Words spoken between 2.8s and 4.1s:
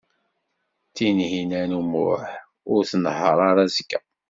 tnehheṛ ara azekka.